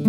[0.00, 0.08] مش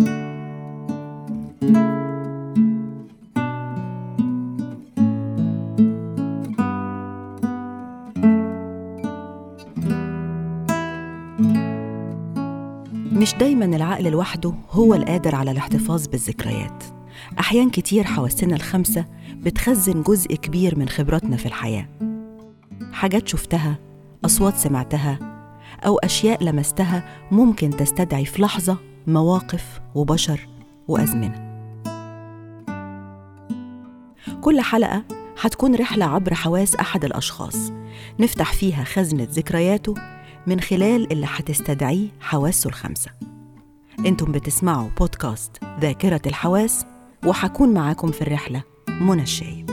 [13.34, 16.84] دايما العقل لوحده هو القادر على الاحتفاظ بالذكريات.
[17.38, 21.88] أحيان كتير حواسنا الخمسة بتخزن جزء كبير من خبراتنا في الحياة.
[22.92, 23.78] حاجات شفتها
[24.24, 25.18] أصوات سمعتها
[25.86, 30.48] أو أشياء لمستها ممكن تستدعي في لحظة مواقف وبشر
[30.88, 31.48] وأزمنة.
[34.40, 35.04] كل حلقة
[35.40, 37.72] هتكون رحلة عبر حواس أحد الأشخاص.
[38.20, 39.94] نفتح فيها خزنة ذكرياته
[40.46, 43.10] من خلال اللي هتستدعيه حواسه الخمسة.
[44.06, 46.86] أنتم بتسمعوا بودكاست ذاكرة الحواس
[47.26, 49.67] وحكون معاكم في الرحلة منى الشايب.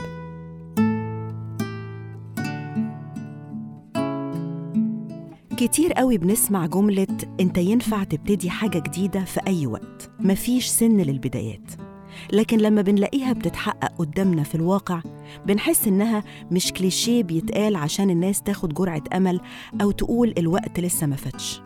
[5.56, 7.06] كتير قوي بنسمع جملة
[7.40, 10.10] أنت ينفع تبتدي حاجة جديدة في أي وقت.
[10.20, 11.70] مفيش سن للبدايات.
[12.32, 15.00] لكن لما بنلاقيها بتتحقق قدامنا في الواقع
[15.46, 19.40] بنحس إنها مش كليشيه بيتقال عشان الناس تاخد جرعة أمل
[19.82, 21.60] أو تقول الوقت لسه ما فاتش.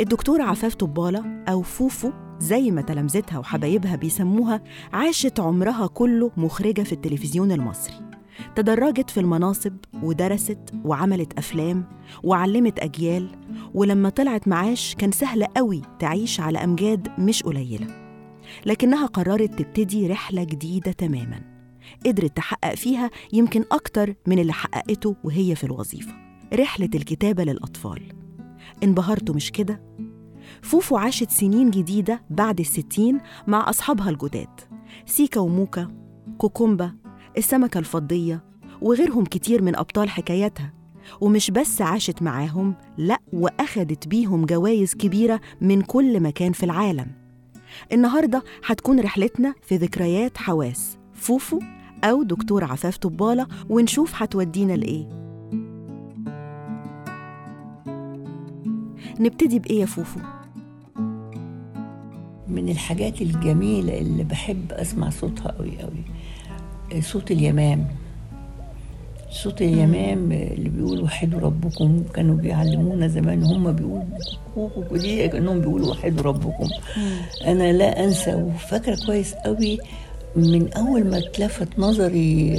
[0.00, 6.92] الدكتورة عفاف طبالة أو فوفو زي ما تلامذتها وحبايبها بيسموها عاشت عمرها كله مخرجة في
[6.92, 8.11] التلفزيون المصري.
[8.56, 11.84] تدرجت في المناصب ودرست وعملت أفلام
[12.22, 13.28] وعلمت أجيال
[13.74, 17.86] ولما طلعت معاش كان سهل قوي تعيش على أمجاد مش قليلة.
[18.66, 21.40] لكنها قررت تبتدي رحلة جديدة تماماً.
[22.06, 26.12] قدرت تحقق فيها يمكن أكتر من اللي حققته وهي في الوظيفة.
[26.54, 28.12] رحلة الكتابة للأطفال.
[28.82, 29.82] انبهرتوا مش كده؟
[30.62, 34.60] فوفو عاشت سنين جديدة بعد الستين مع أصحابها الجداد.
[35.06, 35.88] سيكا وموكا
[36.38, 37.01] كوكومبا
[37.38, 38.44] السمكة الفضية
[38.80, 40.72] وغيرهم كتير من أبطال حكاياتها
[41.20, 47.06] ومش بس عاشت معاهم لأ وأخدت بيهم جوائز كبيرة من كل مكان في العالم.
[47.92, 50.98] النهاردة هتكون رحلتنا في ذكريات حواس.
[51.14, 51.60] فوفو
[52.04, 55.08] أو دكتور عفاف طبالة ونشوف هتودينا لإيه.
[59.20, 60.20] نبتدي بإيه يا فوفو؟
[62.48, 66.04] من الحاجات الجميلة اللي بحب أسمع صوتها قوي قوي
[67.00, 67.86] صوت اليمام.
[69.30, 74.04] صوت اليمام اللي بيقولوا وحدوا ربكم كانوا بيعلمونا زمان هم بيقولوا
[74.54, 76.68] كوكو دي كأنهم بيقولوا وحدوا ربكم.
[77.46, 79.78] أنا لا أنسى وفاكرة كويس قوي
[80.36, 82.54] من أول ما اتلفت نظري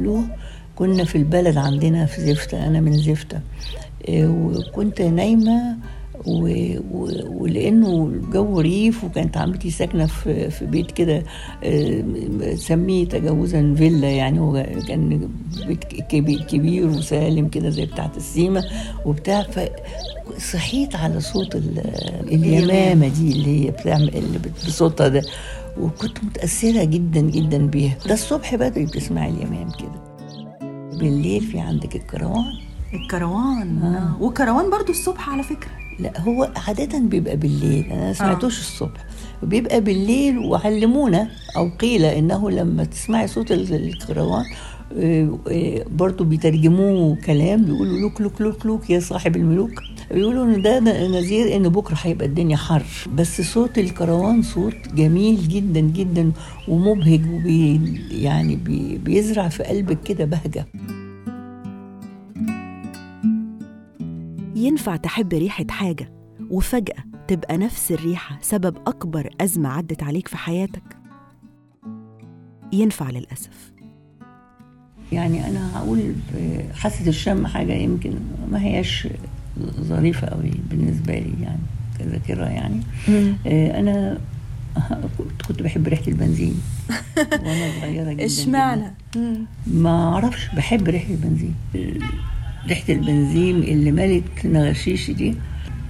[0.00, 0.24] له
[0.76, 3.40] كنا في البلد عندنا في زفتة أنا من زفتة
[4.10, 5.76] وكنت نايمة
[6.26, 6.48] و...
[6.92, 7.08] و...
[7.42, 11.22] ولأنه الجو ريف وكانت عمتي ساكنة في, في بيت كده
[12.54, 15.28] سميه تجاوزا فيلا يعني هو كان
[16.12, 18.64] بيت كبير وسالم كده زي بتاعة السيمه
[19.06, 19.46] وبتاع
[20.36, 21.56] فصحيت على صوت
[22.22, 25.22] اليمامة دي اللي هي بتعمل اللي بصوتها ده
[25.80, 27.96] وكنت متأثرة جدا جدا بيها.
[28.06, 30.10] ده الصبح بدري بتسمعي اليمام كده.
[30.98, 32.44] بالليل في عندك الكروان؟
[32.94, 34.22] الكروان آه.
[34.22, 35.70] والكروان برضو الصبح على فكرة.
[36.00, 37.84] لا هو عادة بيبقى بالليل.
[37.84, 38.60] أنا ما سمعتوش آه.
[38.60, 39.04] الصبح.
[39.42, 44.44] بيبقى بالليل وعلمونا أو قيل إنه لما تسمعي صوت الكروان
[45.90, 49.70] برضو بيترجموه كلام بيقولوا لوك لوك لوك لوك يا صاحب الملوك.
[50.14, 52.82] بيقولوا إن ده نذير إن بكرة هيبقى الدنيا حر.
[53.14, 56.32] بس صوت الكروان صوت جميل جدا جدا
[56.68, 57.80] ومبهج وبي
[58.10, 60.66] يعني بي بيزرع في قلبك كده بهجة.
[64.60, 66.12] ينفع تحب ريحة حاجة
[66.50, 70.82] وفجأة تبقى نفس الريحة سبب أكبر أزمة عدت عليك في حياتك؟
[72.72, 73.72] ينفع للأسف.
[75.12, 76.14] يعني أنا هقول
[76.74, 78.12] حاسة الشم حاجة يمكن
[78.50, 79.08] ما هياش
[79.80, 81.60] ظريفة قوي بالنسبة لي يعني
[81.98, 82.80] كذاكرة يعني.
[83.80, 84.18] أنا
[85.48, 86.60] كنت بحب ريحة البنزين
[87.18, 88.94] وأنا صغيرة جدا إشمعنى؟
[89.66, 91.54] ما أعرفش بحب ريحة البنزين.
[92.68, 95.34] ريحة البنزين اللي ملت نغشيش دي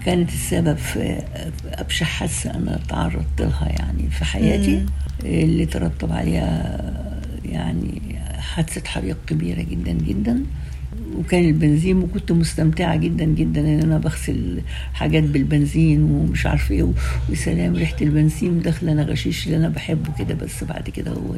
[0.06, 1.22] كانت السبب في
[1.64, 4.86] أبشع حادثة أنا تعرضت لها يعني في حياتي
[5.24, 6.80] اللي ترتب عليها
[7.44, 8.00] يعني
[8.38, 10.42] حادثة حريق كبيرة جدا جدا.
[11.18, 14.60] وكان البنزين وكنت مستمتعة جدا جدا إن أنا بغسل
[14.92, 16.92] حاجات بالبنزين ومش عارفه إيه
[17.30, 21.36] وسلام ريحة البنزين داخلة نغشيش اللي أنا بحبه كده بس بعد كده هو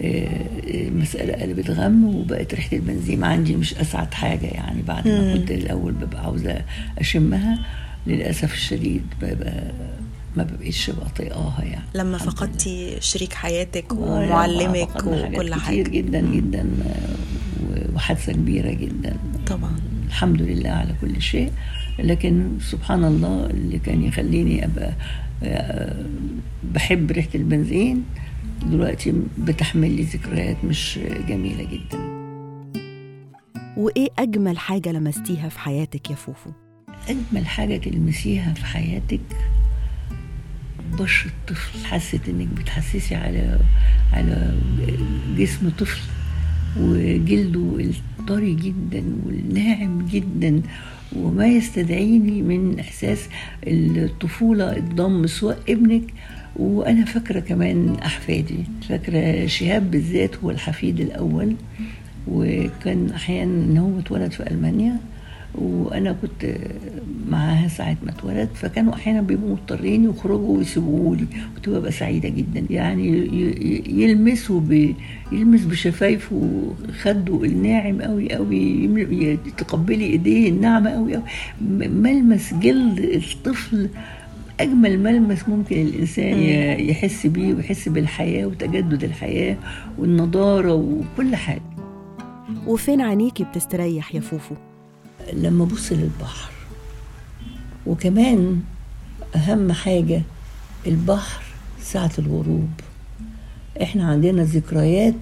[0.00, 5.92] المسألة قلبت غم وبقت ريحة البنزين عندي مش أسعد حاجة يعني بعد ما كنت الأول
[5.92, 6.60] ببقى عاوزة
[6.98, 7.58] أشمها.
[8.06, 9.62] للأسف الشديد ببقى
[10.36, 11.84] ما بقيتش بطيقاها يعني.
[11.94, 15.82] لما فقدتي شريك حياتك ومعلمك وكل حاجة.
[15.82, 16.66] كتير جدا جدا
[17.94, 19.16] وحادثة كبيرة جدا.
[19.46, 19.76] طبعا.
[20.06, 21.52] الحمد لله على كل شيء.
[21.98, 24.92] لكن سبحان الله اللي كان يخليني أبقى
[25.42, 25.96] آه،
[26.74, 28.04] بحب ريحة البنزين
[28.66, 30.98] دلوقتي بتحمل لي ذكريات مش
[31.28, 31.98] جميلة جدا
[33.76, 36.50] وإيه أجمل حاجة لمستيها في حياتك يا فوفو؟
[37.08, 39.20] أجمل حاجة تلمسيها في حياتك
[40.98, 43.58] بشرة طفل حست إنك بتحسسي على
[44.12, 44.54] على
[45.38, 46.00] جسم طفل
[46.80, 47.90] وجلده
[48.20, 50.62] الطري جدا والناعم جدا
[51.16, 53.28] وما يستدعيني من إحساس
[53.66, 56.02] الطفولة الضم سواء ابنك
[56.58, 58.58] وأنا فاكرة كمان أحفادي
[58.88, 61.54] فاكرة شهاب بالذات هو الحفيد الأول
[62.28, 64.96] وكان أحيانا إن هو اتولد في ألمانيا
[65.54, 66.54] وأنا كنت
[67.30, 71.26] معاها ساعة ما اتولد فكانوا أحيانا بيبقوا مضطرين يخرجوا ويسيبوه لي
[71.56, 72.66] كنت ببقى سعيدة جدا.
[72.70, 73.08] يعني
[74.02, 74.94] يلمسوا ب...
[75.32, 76.50] يلمس بشفايفه
[77.02, 81.24] خده الناعم قوي قوي تقبلي إيديه الناعمة قوي قوي
[81.88, 83.88] ملمس جلد الطفل
[84.60, 86.38] أجمل ملمس ممكن الإنسان
[86.88, 89.56] يحس بيه ويحس بالحياة وتجدد الحياة
[89.98, 91.62] والنضارة وكل حاجة.
[92.66, 94.54] وفين عينيكي بتستريح يا فوفو؟
[95.32, 96.50] لما أبص للبحر.
[97.86, 98.60] وكمان
[99.36, 100.22] أهم حاجة
[100.86, 101.42] البحر
[101.82, 102.70] ساعة الغروب.
[103.82, 105.14] إحنا عندنا ذكريات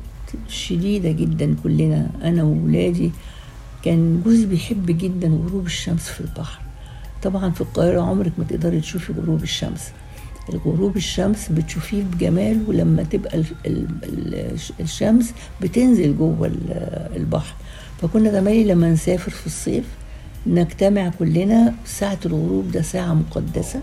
[0.48, 3.10] شديدة جدا كلنا أنا وولادي.
[3.84, 6.63] كان جوزي بيحب جدا غروب الشمس في البحر.
[7.24, 9.88] طبعا في القاهرة عمرك ما تقدري تشوفي غروب الشمس.
[10.52, 15.32] الغروب الشمس بتشوفيه بجماله لما تبقى ال- ال- ال- الشمس
[15.62, 17.54] بتنزل جوه ال- البحر.
[18.02, 19.84] فكنا زمايلي لما نسافر في الصيف
[20.46, 23.80] نجتمع كلنا ساعة الغروب ده ساعة مقدسة.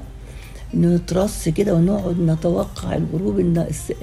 [0.76, 3.40] نترص كده ونقعد نتوقع الغروب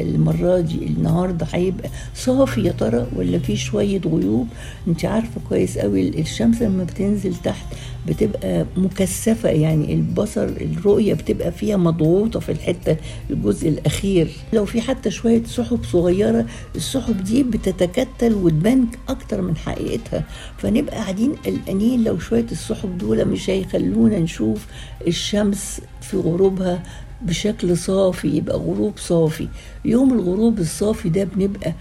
[0.00, 4.48] المرة دي النهارده هيبقى صافي يا ترى ولا في شوية غيوب؟
[4.88, 7.66] انت عارفة كويس قوي ال- الشمس لما بتنزل تحت
[8.08, 12.96] بتبقى مكثفة يعني البصر الرؤية بتبقى فيها مضغوطة في الحتة
[13.30, 14.30] الجزء الأخير.
[14.52, 20.24] لو في حتى شوية سحب صغيرة السحب دي بتتكتل وتبان أكتر من حقيقتها.
[20.58, 24.66] فنبقى قاعدين قلقانين لو شوية السحب دول مش هيخلونا نشوف
[25.06, 26.82] الشمس في غروبها
[27.22, 29.48] بشكل صافي يبقى غروب صافي.
[29.84, 31.72] يوم الغروب الصافي ده بنبقى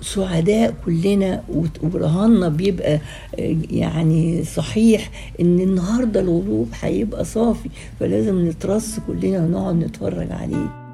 [0.00, 1.42] سعداء كلنا
[1.82, 7.68] ورهاننا بيبقى آه، يعني صحيح إن النهارده الغروب هيبقى صافي
[8.00, 10.86] فلازم نترص كلنا ونقعد نتفرج عليه.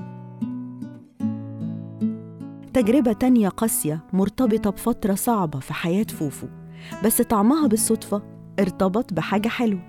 [2.75, 6.47] تجربة تانية قاسية مرتبطة بفترة صعبة في حياة فوفو
[7.05, 8.23] بس طعمها بالصدفة
[8.61, 9.81] ارتبط بحاجة حلوة.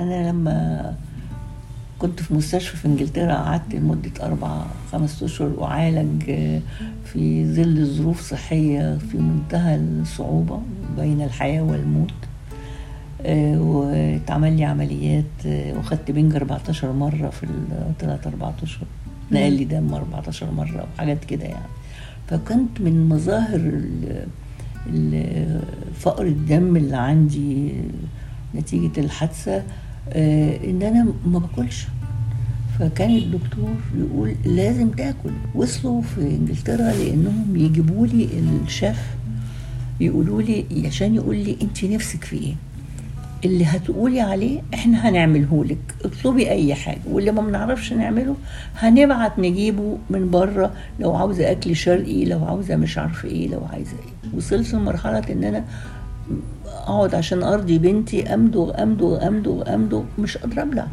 [0.00, 0.94] أنا لما
[1.98, 4.62] كنت في مستشفى في انجلترا قعدت لمدة أربع
[4.92, 6.60] خمس أشهر أعالج آه،
[7.04, 10.60] في ظل ظروف صحية في منتهى الصعوبة
[10.96, 12.12] بين الحياة والموت.
[13.22, 17.46] آه، واتعمل لي عمليات آه، وخدت بنج 14 مرة في
[17.90, 18.86] الثلاث أربع أشهر
[19.32, 21.68] نقل لي دم 14 مرة وحاجات كده يعني.
[22.28, 23.80] فكنت من مظاهر
[25.98, 27.72] فقر الدم اللي عندي
[28.54, 29.62] نتيجة الحادثة
[30.12, 31.86] آه، إن أنا ما باكلش.
[32.78, 35.30] فكان الدكتور يقول لازم تاكل.
[35.54, 38.28] وصلوا في إنجلترا لأنهم يجيبوا لي
[38.66, 38.98] الشيف
[40.00, 42.54] يقولوا لي عشان يقول لي انت نفسك في إيه؟
[43.44, 45.94] اللي هتقولي عليه إحنا هنعمله لك.
[46.04, 47.00] اطلبي أي حاجة.
[47.10, 48.36] واللي ما بنعرفش نعمله
[48.78, 50.72] هنبعت نجيبه من بره.
[51.00, 54.36] لو عاوزة أكل شرقي لو عاوزة مش عارفة إيه لو عايزة إيه.
[54.38, 55.64] وصلت لمرحلة إن أنا
[56.88, 60.86] أقعد عشان أرضي بنتي أمضغ أمضغ أمضغ أمضغ مش قادرة ابلع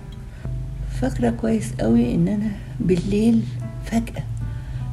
[1.02, 3.42] فاكرة كويس قوي إن أنا بالليل
[3.86, 4.24] فجأة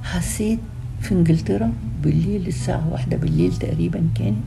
[0.03, 0.59] حسيت
[1.01, 4.45] في إنجلترا بالليل الساعة واحدة بالليل تقريبا كانت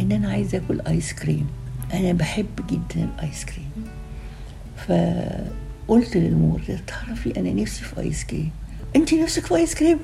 [0.00, 1.46] إن أنا عايزة آكل ايس كريم
[1.94, 3.70] أنا بحب جدا الايس كريم
[4.76, 8.50] فقلت للممرضة تعرفي أنا نفسي في ايس كريم
[8.96, 9.98] انت نفسك في ايس كريم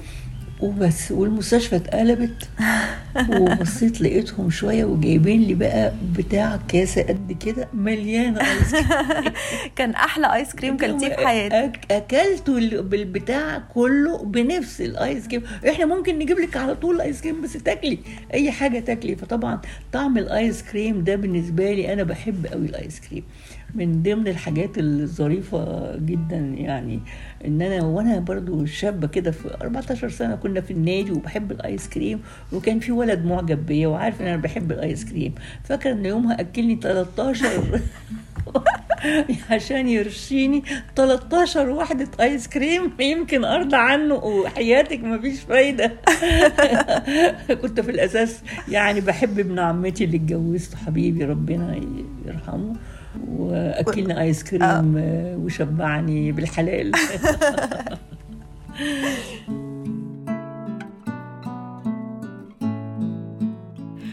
[0.60, 2.48] وبس والمستشفى اتقلبت.
[3.30, 7.68] وبصيت لقيتهم شوية وجايبين لي بقى بتاع كاسه قد كده.
[7.74, 9.32] مليانة ايس كريم
[9.76, 15.86] كان أحلى ايس كريم كلتيه في حياتك أكلته ال- بالبتاع كله بنفس الايس كريم إحنا
[15.86, 17.98] ممكن نجيب لك على طول ايس كريم بس تاكلي
[18.34, 19.16] أي حاجة تاكلي.
[19.16, 19.60] فطبعا
[19.92, 23.24] طعم الايس كريم ده بالنسبة لي أنا بحب قوي الايس كريم
[23.76, 27.00] من ضمن الحاجات الظريفة جدا يعني.
[27.44, 32.20] إن أنا وأنا برضو شابه كده في 14 سنة كنا في النادي وبحب الآيس كريم
[32.52, 35.34] وكان في ولد معجب بيا وعارف إن أنا بحب الآيس كريم.
[35.64, 37.80] فاكر إن يومها أكلني 13
[39.50, 40.62] عشان يرشيني
[40.96, 45.92] 13 واحدة آيس كريم يمكن أرضى عنه وحياتك مفيش فايدة.
[47.62, 51.80] كنت في الأساس يعني بحب ابن عمتي اللي اتجوزته حبيبي ربنا
[52.26, 52.76] يرحمه.
[53.38, 56.92] واكلني آيس كريم آه، وشبعني بالحلال.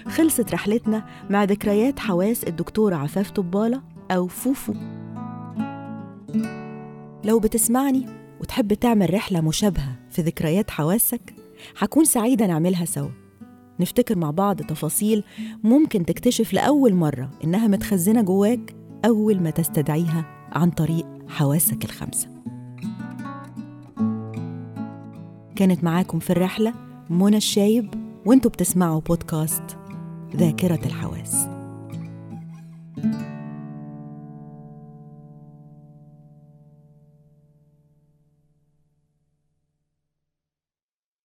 [0.07, 3.81] خلصت رحلتنا مع ذكريات حواس الدكتورة عفاف طبالة
[4.11, 4.73] أو فوفو.
[7.23, 8.05] لو بتسمعني
[8.41, 11.33] وتحب تعمل رحلة مشابهة في ذكريات حواسك
[11.77, 13.09] هكون سعيدة نعملها سوا.
[13.79, 15.23] نفتكر مع بعض تفاصيل
[15.63, 22.27] ممكن تكتشف لأول مرة إنها متخزنة جواك أول ما تستدعيها عن طريق حواسك الخمسة.
[25.55, 26.73] كانت معاكم في الرحلة
[27.09, 27.93] منى الشايب
[28.25, 29.77] وانتوا بتسمعوا بودكاست
[30.35, 31.47] ذاكرة الحواس.